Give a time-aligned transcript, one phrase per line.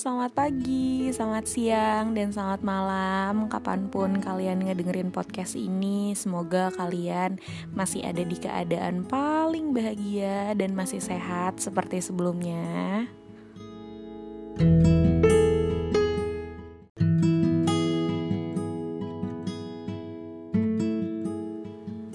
[0.00, 3.52] selamat pagi, selamat siang, dan selamat malam.
[3.52, 7.36] Kapan pun kalian ngedengerin podcast ini Semoga kalian
[7.76, 13.04] masih ada di keadaan paling bahagia Dan masih sehat seperti sebelumnya.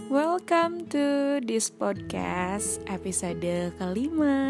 [0.09, 3.45] Welcome to this podcast episode
[3.77, 4.41] kelima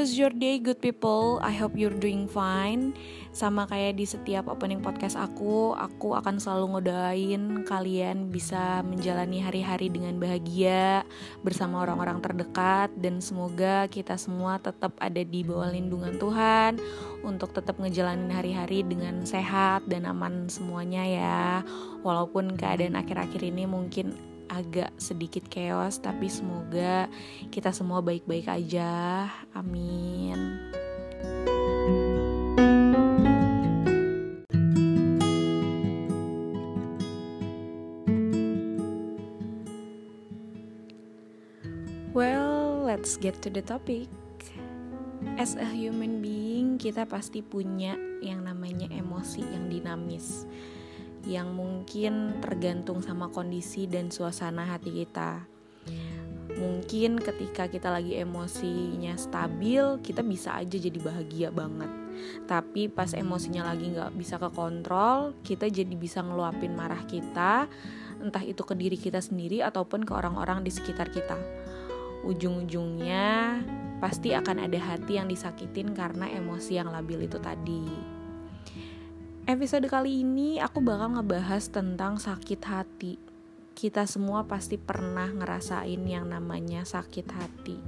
[0.00, 1.44] Was your day good people?
[1.44, 2.96] I hope you're doing fine
[3.36, 9.92] Sama kayak di setiap opening podcast aku Aku akan selalu ngodain kalian bisa menjalani hari-hari
[9.92, 11.04] dengan bahagia
[11.44, 16.80] Bersama orang-orang terdekat Dan semoga kita semua tetap ada di bawah lindungan Tuhan
[17.20, 21.44] Untuk tetap ngejalanin hari-hari dengan sehat dan aman semuanya ya
[22.00, 27.06] Walaupun keadaan akhir-akhir ini mungkin agak sedikit chaos tapi semoga
[27.54, 29.30] kita semua baik-baik aja.
[29.54, 30.58] Amin.
[42.10, 44.10] Well, let's get to the topic.
[45.38, 50.44] As a human being, kita pasti punya yang namanya emosi yang dinamis
[51.28, 55.44] yang mungkin tergantung sama kondisi dan suasana hati kita.
[56.60, 61.88] Mungkin ketika kita lagi emosinya stabil, kita bisa aja jadi bahagia banget.
[62.44, 67.64] Tapi pas emosinya lagi nggak bisa kekontrol, kita jadi bisa ngeluapin marah kita,
[68.20, 71.38] entah itu ke diri kita sendiri ataupun ke orang-orang di sekitar kita.
[72.28, 73.64] Ujung-ujungnya
[74.04, 78.19] pasti akan ada hati yang disakitin karena emosi yang labil itu tadi.
[79.48, 83.16] Episode kali ini aku bakal ngebahas tentang sakit hati.
[83.72, 87.78] Kita semua pasti pernah ngerasain yang namanya sakit hati.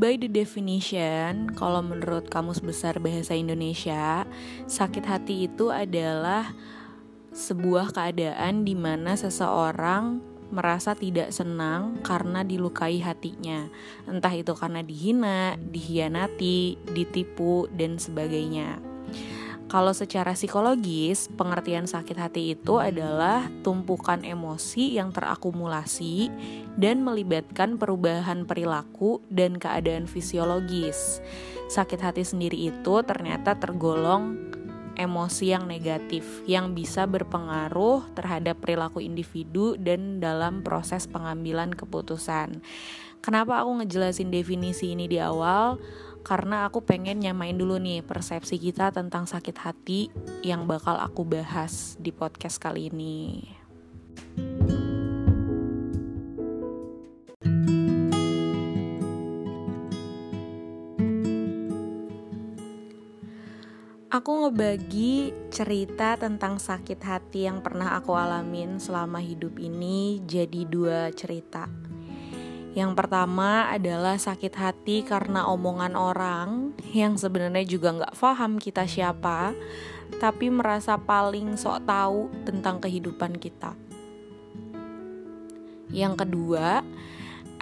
[0.00, 4.24] By the definition, kalau menurut Kamus Besar Bahasa Indonesia,
[4.64, 6.56] sakit hati itu adalah
[7.36, 13.70] sebuah keadaan di mana seseorang merasa tidak senang karena dilukai hatinya,
[14.06, 18.82] entah itu karena dihina, dihianati, ditipu, dan sebagainya.
[19.70, 26.26] Kalau secara psikologis, pengertian sakit hati itu adalah tumpukan emosi yang terakumulasi
[26.74, 31.22] dan melibatkan perubahan perilaku dan keadaan fisiologis.
[31.70, 34.50] Sakit hati sendiri itu ternyata tergolong
[35.00, 42.60] emosi yang negatif yang bisa berpengaruh terhadap perilaku individu dan dalam proses pengambilan keputusan.
[43.24, 45.80] Kenapa aku ngejelasin definisi ini di awal?
[46.20, 50.12] Karena aku pengen nyamain dulu nih persepsi kita tentang sakit hati
[50.44, 53.44] yang bakal aku bahas di podcast kali ini.
[64.10, 71.14] Aku ngebagi cerita tentang sakit hati yang pernah aku alamin selama hidup ini jadi dua
[71.14, 71.70] cerita.
[72.74, 79.54] Yang pertama adalah sakit hati karena omongan orang yang sebenarnya juga nggak paham kita siapa,
[80.18, 83.78] tapi merasa paling sok tahu tentang kehidupan kita.
[85.94, 86.82] Yang kedua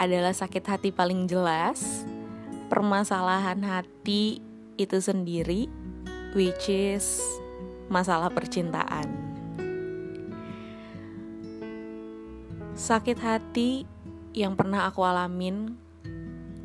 [0.00, 2.08] adalah sakit hati paling jelas,
[2.72, 4.41] permasalahan hati
[4.81, 5.88] itu sendiri
[6.37, 7.25] which is
[7.89, 9.09] masalah percintaan.
[12.78, 13.89] Sakit hati
[14.37, 15.75] yang pernah aku alamin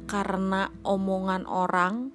[0.05, 2.13] karena omongan orang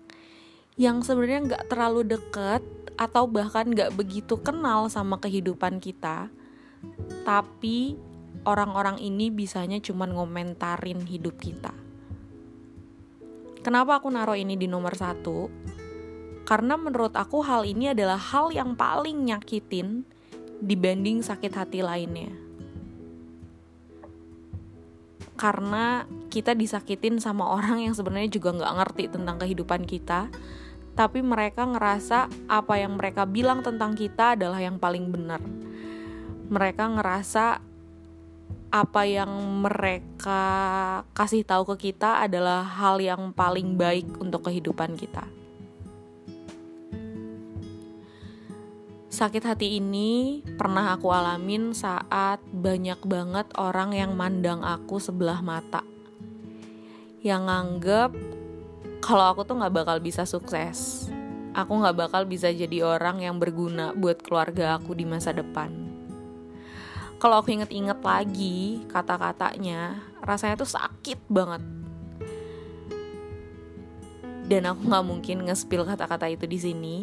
[0.78, 2.62] yang sebenarnya nggak terlalu deket
[2.94, 6.31] atau bahkan nggak begitu kenal sama kehidupan kita,
[7.26, 7.98] tapi
[8.47, 11.75] orang-orang ini bisanya cuma ngomentarin hidup kita.
[13.66, 15.50] Kenapa aku naruh ini di nomor satu?
[16.48, 20.08] Karena menurut aku hal ini adalah hal yang paling nyakitin
[20.64, 22.32] dibanding sakit hati lainnya.
[25.36, 30.32] Karena kita disakitin sama orang yang sebenarnya juga nggak ngerti tentang kehidupan kita,
[30.96, 35.44] tapi mereka ngerasa apa yang mereka bilang tentang kita adalah yang paling benar.
[36.48, 37.60] Mereka ngerasa
[38.72, 39.28] apa yang
[39.68, 40.44] mereka
[41.12, 45.38] kasih tahu ke kita adalah hal yang paling baik untuk kehidupan kita.
[49.19, 55.82] Sakit hati ini pernah aku alamin saat banyak banget orang yang mandang aku sebelah mata.
[57.26, 58.11] Yang nganggep
[59.03, 61.11] kalau aku tuh gak bakal bisa sukses.
[61.50, 65.75] Aku gak bakal bisa jadi orang yang berguna buat keluarga aku di masa depan.
[67.19, 71.59] kalau aku inget-inget lagi kata-katanya rasanya tuh sakit banget
[74.47, 76.97] dan aku nggak mungkin nge-spill kata-kata itu di sini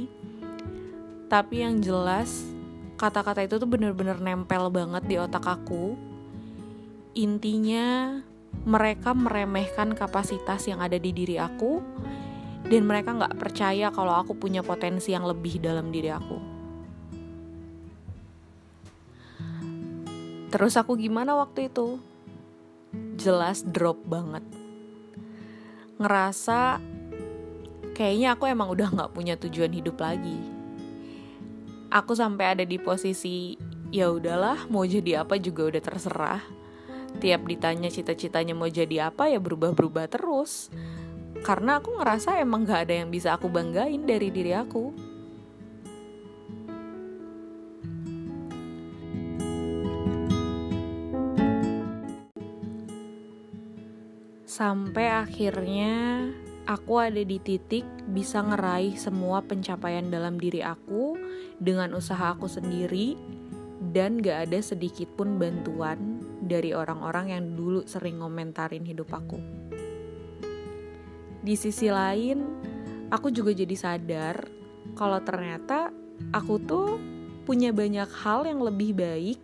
[1.36, 2.48] tapi yang jelas
[2.96, 6.00] kata-kata itu tuh bener-bener nempel banget di otak aku
[7.12, 8.24] intinya
[8.64, 11.84] mereka meremehkan kapasitas yang ada di diri aku
[12.72, 16.40] dan mereka nggak percaya kalau aku punya potensi yang lebih dalam diri aku.
[20.56, 22.00] Terus aku gimana waktu itu?
[23.20, 24.48] Jelas drop banget.
[26.00, 26.80] Ngerasa
[27.92, 30.55] kayaknya aku emang udah gak punya tujuan hidup lagi.
[31.90, 33.56] Aku sampai ada di posisi
[33.94, 36.44] ya udahlah mau jadi apa juga udah terserah.
[37.22, 40.70] Tiap ditanya cita-citanya mau jadi apa ya berubah-berubah terus.
[41.46, 45.16] Karena aku ngerasa emang gak ada yang bisa aku banggain dari diri aku.
[54.56, 56.32] sampai akhirnya
[56.66, 61.18] aku ada di titik bisa ngeraih semua pencapaian dalam diri aku
[61.62, 63.14] dengan usaha aku sendiri
[63.94, 69.38] dan gak ada sedikit pun bantuan dari orang-orang yang dulu sering ngomentarin hidup aku.
[71.46, 72.42] Di sisi lain,
[73.14, 74.50] aku juga jadi sadar
[74.98, 75.94] kalau ternyata
[76.34, 76.98] aku tuh
[77.46, 79.40] punya banyak hal yang lebih baik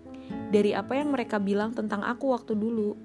[0.50, 2.98] dari apa yang mereka bilang tentang aku waktu dulu.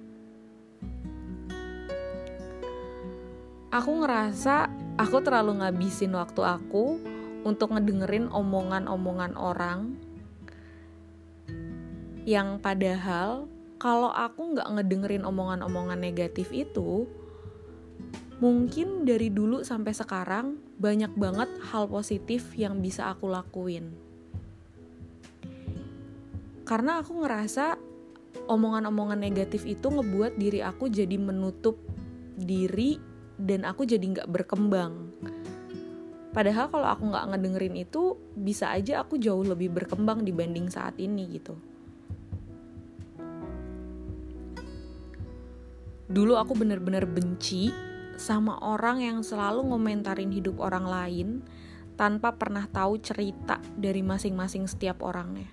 [3.77, 6.97] Aku ngerasa aku terlalu ngabisin waktu aku
[7.45, 10.01] untuk ngedengerin omongan-omongan orang
[12.25, 13.45] yang padahal
[13.77, 17.05] kalau aku nggak ngedengerin omongan-omongan negatif itu
[18.41, 23.93] mungkin dari dulu sampai sekarang banyak banget hal positif yang bisa aku lakuin.
[26.67, 27.79] Karena aku ngerasa
[28.51, 31.79] omongan-omongan negatif itu ngebuat diri aku jadi menutup
[32.37, 35.13] diri dan aku jadi nggak berkembang.
[36.33, 41.25] Padahal kalau aku nggak ngedengerin itu bisa aja aku jauh lebih berkembang dibanding saat ini
[41.41, 41.57] gitu.
[46.07, 47.73] Dulu aku bener-bener benci
[48.17, 51.29] sama orang yang selalu ngomentarin hidup orang lain
[51.97, 55.49] tanpa pernah tahu cerita dari masing-masing setiap orangnya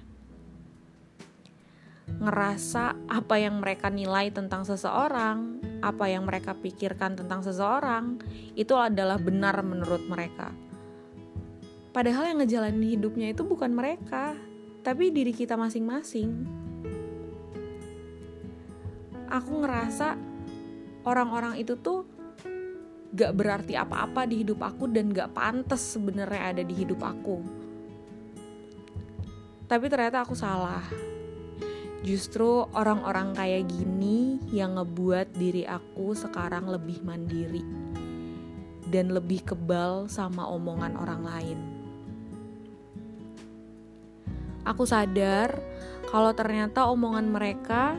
[2.08, 8.20] ngerasa apa yang mereka nilai tentang seseorang, apa yang mereka pikirkan tentang seseorang,
[8.56, 10.52] itu adalah benar menurut mereka.
[11.94, 14.34] Padahal yang ngejalanin hidupnya itu bukan mereka,
[14.82, 16.32] tapi diri kita masing-masing.
[19.30, 20.18] Aku ngerasa
[21.08, 22.06] orang-orang itu tuh
[23.14, 27.38] gak berarti apa-apa di hidup aku dan gak pantas sebenarnya ada di hidup aku.
[29.70, 30.84] Tapi ternyata aku salah
[32.04, 37.64] Justru orang-orang kayak gini yang ngebuat diri aku sekarang lebih mandiri
[38.92, 41.60] dan lebih kebal sama omongan orang lain.
[44.68, 45.56] Aku sadar
[46.12, 47.96] kalau ternyata omongan mereka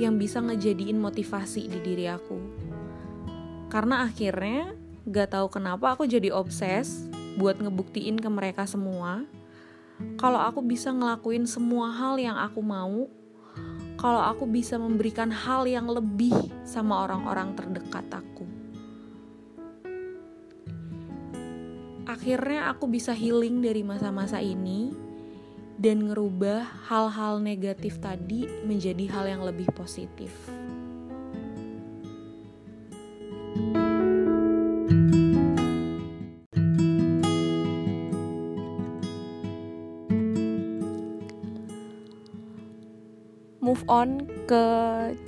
[0.00, 2.40] yang bisa ngejadiin motivasi di diri aku.
[3.68, 4.72] Karena akhirnya
[5.04, 7.04] gak tahu kenapa aku jadi obses
[7.36, 9.28] buat ngebuktiin ke mereka semua
[10.20, 13.08] kalau aku bisa ngelakuin semua hal yang aku mau
[13.96, 16.32] kalau aku bisa memberikan hal yang lebih
[16.68, 18.44] sama orang-orang terdekat aku.
[22.06, 24.92] Akhirnya aku bisa healing dari masa-masa ini
[25.76, 30.32] dan ngerubah hal-hal negatif tadi menjadi hal yang lebih positif.
[43.86, 44.64] On ke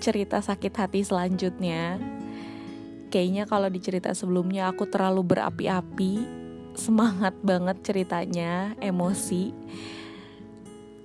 [0.03, 1.99] cerita sakit hati selanjutnya.
[3.09, 6.13] Kayaknya kalau di cerita sebelumnya aku terlalu berapi-api,
[6.77, 9.51] semangat banget ceritanya, emosi.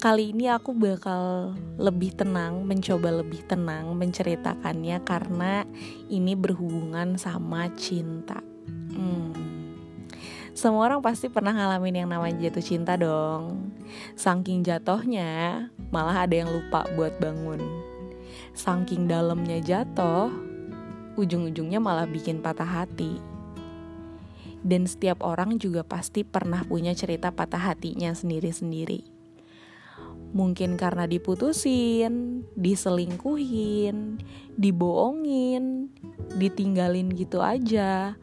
[0.04, 5.64] Kali ini aku bakal lebih tenang, mencoba lebih tenang menceritakannya karena
[6.12, 8.44] ini berhubungan sama cinta.
[8.92, 9.32] Hmm.
[10.52, 13.72] Semua orang pasti pernah ngalamin yang namanya jatuh cinta dong.
[14.20, 17.62] Saking jatuhnya, malah ada yang lupa buat bangun.
[18.58, 20.34] Saking dalamnya jatuh,
[21.14, 23.22] ujung-ujungnya malah bikin patah hati.
[24.66, 29.06] Dan setiap orang juga pasti pernah punya cerita patah hatinya sendiri-sendiri.
[30.34, 34.18] Mungkin karena diputusin, diselingkuhin,
[34.58, 35.94] dibohongin,
[36.42, 38.18] ditinggalin gitu aja.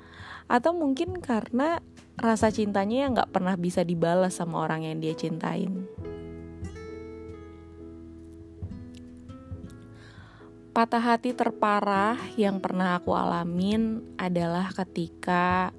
[0.50, 1.78] Atau mungkin karena
[2.18, 5.86] rasa cintanya yang gak pernah bisa dibalas sama orang yang dia cintain.
[10.70, 15.74] Patah hati terparah yang pernah aku alamin adalah ketika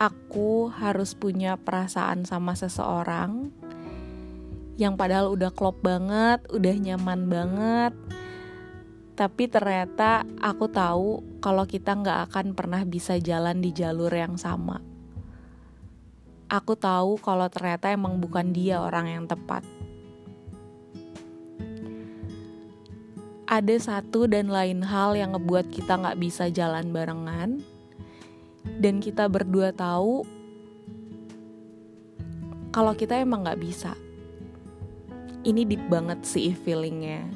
[0.00, 3.52] aku harus punya perasaan sama seseorang
[4.80, 7.92] yang padahal udah klop banget, udah nyaman banget.
[9.12, 14.80] Tapi ternyata aku tahu kalau kita nggak akan pernah bisa jalan di jalur yang sama.
[16.48, 19.79] Aku tahu kalau ternyata emang bukan dia orang yang tepat.
[23.50, 27.58] Ada satu dan lain hal yang ngebuat kita nggak bisa jalan barengan.
[28.78, 30.22] Dan kita berdua tahu
[32.70, 33.98] kalau kita emang nggak bisa.
[35.42, 37.26] Ini deep banget sih feelingnya.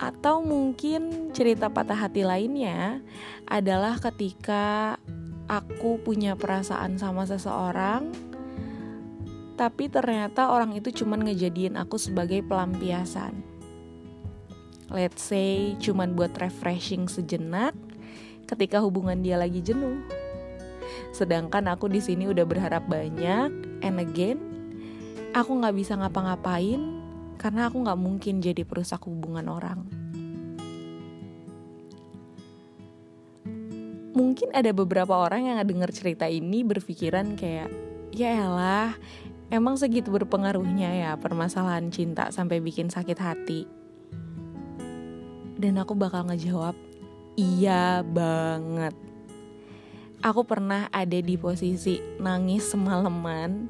[0.00, 3.04] Atau mungkin cerita patah hati lainnya
[3.44, 4.96] adalah ketika
[5.52, 8.31] aku punya perasaan sama seseorang
[9.62, 13.30] tapi ternyata orang itu cuman ngejadiin aku sebagai pelampiasan.
[14.90, 17.70] Let's say cuman buat refreshing sejenak
[18.50, 20.02] ketika hubungan dia lagi jenuh.
[21.14, 23.54] Sedangkan aku di sini udah berharap banyak,
[23.86, 24.42] and again,
[25.30, 26.82] aku nggak bisa ngapa-ngapain
[27.38, 29.86] karena aku nggak mungkin jadi perusak hubungan orang.
[34.10, 37.70] Mungkin ada beberapa orang yang denger cerita ini berpikiran kayak,
[38.10, 38.98] ya elah,
[39.52, 43.68] Emang segitu berpengaruhnya ya permasalahan cinta sampai bikin sakit hati?
[45.60, 46.72] Dan aku bakal ngejawab,
[47.36, 48.96] iya banget.
[50.24, 53.68] Aku pernah ada di posisi nangis semalaman,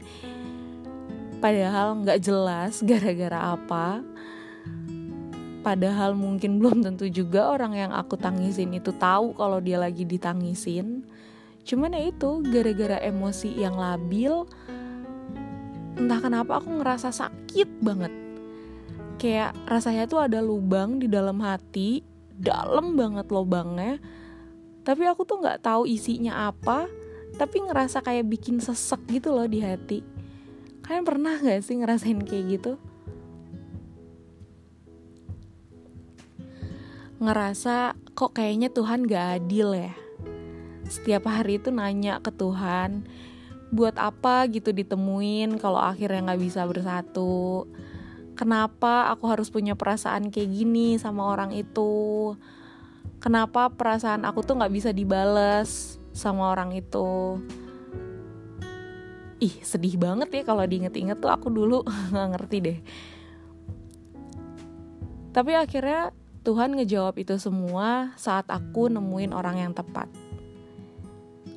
[1.42, 4.06] padahal nggak jelas gara-gara apa.
[5.66, 11.02] Padahal mungkin belum tentu juga orang yang aku tangisin itu tahu kalau dia lagi ditangisin.
[11.66, 14.46] Cuman ya itu gara-gara emosi yang labil,
[15.96, 18.12] entah kenapa aku ngerasa sakit banget.
[19.20, 22.02] Kayak rasanya tuh ada lubang di dalam hati
[22.42, 24.02] dalam banget lubangnya.
[24.82, 26.90] Tapi aku tuh nggak tahu isinya apa
[27.38, 30.04] tapi ngerasa kayak bikin sesek gitu loh di hati.
[30.82, 32.72] Kalian pernah nggak sih ngerasain kayak gitu?
[37.22, 39.94] Ngerasa kok kayaknya Tuhan gak adil ya?
[40.90, 43.06] Setiap hari itu nanya ke Tuhan
[43.72, 47.64] buat apa gitu ditemuin kalau akhirnya nggak bisa bersatu?
[48.36, 52.36] Kenapa aku harus punya perasaan kayak gini sama orang itu?
[53.16, 57.40] Kenapa perasaan aku tuh nggak bisa dibales sama orang itu?
[59.40, 61.32] Ih sedih banget ya kalau diinget-inget tuh.
[61.32, 61.80] Aku dulu
[62.12, 62.78] nggak ngerti deh.
[65.32, 66.12] Tapi akhirnya
[66.44, 70.12] Tuhan ngejawab itu semua saat aku nemuin orang yang tepat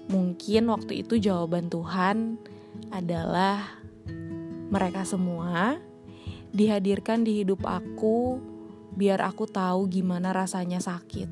[0.05, 2.38] Mungkin waktu itu jawaban Tuhan
[2.93, 3.81] adalah
[4.69, 5.81] mereka semua
[6.53, 8.38] dihadirkan di hidup aku
[8.95, 11.27] biar aku tahu gimana rasanya sakit.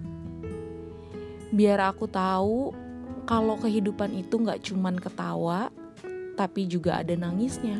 [1.54, 2.74] Biar aku tahu
[3.24, 5.70] kalau kehidupan itu gak cuman ketawa,
[6.34, 7.78] tapi juga ada nangisnya.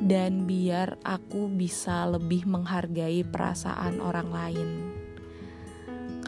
[0.00, 4.87] Dan biar aku bisa lebih menghargai perasaan orang lain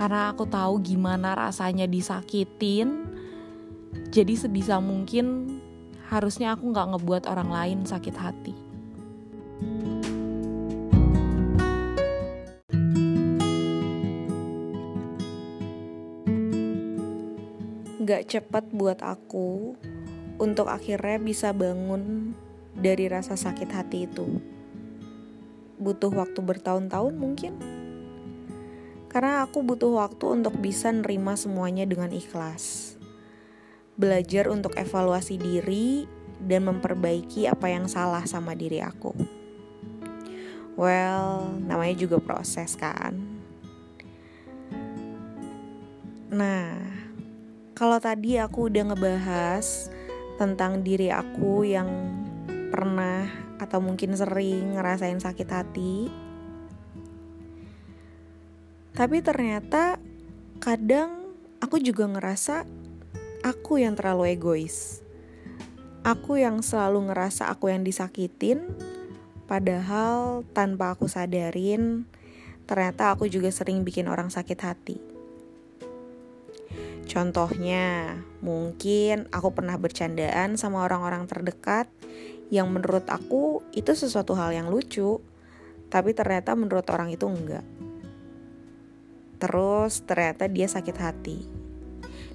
[0.00, 3.04] karena aku tahu gimana rasanya disakitin
[4.09, 5.61] jadi sebisa mungkin
[6.09, 8.57] harusnya aku nggak ngebuat orang lain sakit hati
[18.00, 19.76] Gak cepat buat aku
[20.40, 22.35] untuk akhirnya bisa bangun
[22.75, 24.26] dari rasa sakit hati itu.
[25.78, 27.79] Butuh waktu bertahun-tahun mungkin
[29.10, 32.94] karena aku butuh waktu untuk bisa nerima semuanya dengan ikhlas.
[33.98, 36.06] Belajar untuk evaluasi diri
[36.40, 39.12] dan memperbaiki apa yang salah sama diri aku.
[40.78, 43.18] Well, namanya juga proses kan.
[46.30, 46.78] Nah,
[47.74, 49.90] kalau tadi aku udah ngebahas
[50.38, 51.90] tentang diri aku yang
[52.70, 53.28] pernah
[53.60, 56.08] atau mungkin sering ngerasain sakit hati,
[58.94, 59.97] tapi ternyata
[60.59, 61.30] kadang
[61.62, 62.66] aku juga ngerasa
[63.40, 65.00] aku yang terlalu egois.
[66.00, 68.64] Aku yang selalu ngerasa aku yang disakitin,
[69.44, 72.09] padahal tanpa aku sadarin,
[72.64, 74.97] ternyata aku juga sering bikin orang sakit hati.
[77.04, 81.90] Contohnya, mungkin aku pernah bercandaan sama orang-orang terdekat
[82.49, 85.20] yang menurut aku itu sesuatu hal yang lucu,
[85.90, 87.66] tapi ternyata menurut orang itu enggak.
[89.40, 91.38] Terus ternyata dia sakit hati.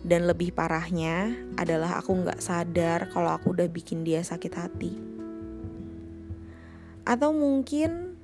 [0.05, 4.93] Dan lebih parahnya adalah aku gak sadar kalau aku udah bikin dia sakit hati.
[7.05, 8.17] Atau mungkin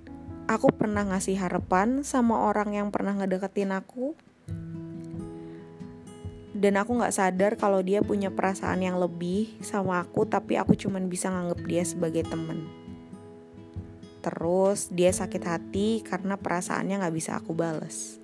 [0.52, 4.14] aku pernah ngasih harapan sama orang yang pernah ngedeketin aku
[6.62, 11.10] dan aku gak sadar kalau dia punya perasaan yang lebih sama aku tapi aku cuman
[11.10, 12.70] bisa nganggep dia sebagai temen
[14.22, 18.21] terus dia sakit hati karena perasaannya gak bisa aku bales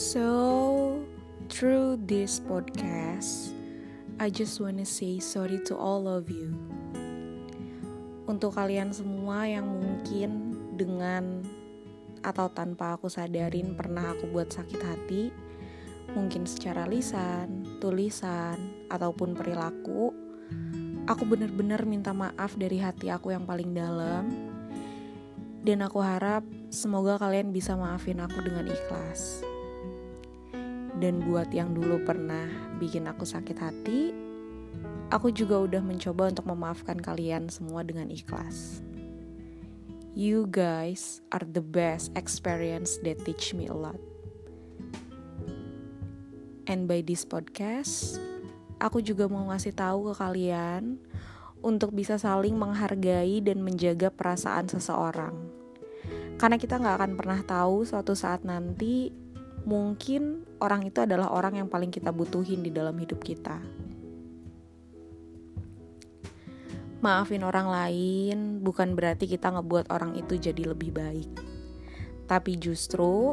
[0.00, 0.96] So,
[1.52, 3.52] through this podcast,
[4.16, 6.56] I just wanna say sorry to all of you.
[8.24, 11.44] Untuk kalian semua yang mungkin dengan
[12.24, 15.28] atau tanpa aku sadarin pernah aku buat sakit hati,
[16.16, 18.56] mungkin secara lisan, tulisan,
[18.88, 20.16] ataupun perilaku,
[21.12, 24.32] aku bener-bener minta maaf dari hati aku yang paling dalam.
[25.60, 26.40] Dan aku harap
[26.72, 29.44] semoga kalian bisa maafin aku dengan ikhlas.
[30.98, 32.50] Dan buat yang dulu pernah
[32.82, 34.10] bikin aku sakit hati,
[35.14, 38.82] aku juga udah mencoba untuk memaafkan kalian semua dengan ikhlas.
[40.18, 44.00] You guys are the best experience that teach me a lot.
[46.66, 48.18] And by this podcast,
[48.82, 50.98] aku juga mau ngasih tahu ke kalian
[51.60, 55.36] untuk bisa saling menghargai dan menjaga perasaan seseorang.
[56.40, 59.12] Karena kita nggak akan pernah tahu suatu saat nanti
[59.64, 63.60] mungkin orang itu adalah orang yang paling kita butuhin di dalam hidup kita.
[67.00, 71.32] Maafin orang lain bukan berarti kita ngebuat orang itu jadi lebih baik.
[72.28, 73.32] Tapi justru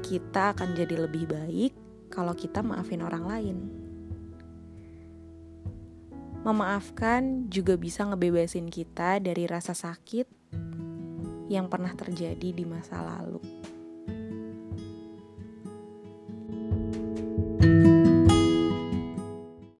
[0.00, 1.72] kita akan jadi lebih baik
[2.08, 3.56] kalau kita maafin orang lain.
[6.42, 10.26] Memaafkan juga bisa ngebebasin kita dari rasa sakit
[11.52, 13.61] yang pernah terjadi di masa lalu.